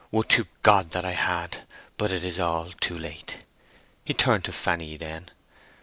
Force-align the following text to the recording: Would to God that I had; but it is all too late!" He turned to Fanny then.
Would 0.09 0.29
to 0.29 0.47
God 0.63 0.89
that 0.93 1.05
I 1.05 1.11
had; 1.11 1.59
but 1.97 2.11
it 2.11 2.23
is 2.23 2.39
all 2.39 2.71
too 2.81 2.97
late!" 2.97 3.43
He 4.03 4.15
turned 4.15 4.45
to 4.45 4.51
Fanny 4.51 4.97
then. 4.97 5.29